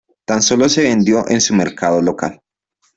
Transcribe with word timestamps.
Tan 0.25 0.41
solo 0.41 0.67
se 0.67 0.81
vendió 0.81 1.29
en 1.29 1.39
su 1.41 1.53
mercado 1.53 2.01
local. 2.01 2.41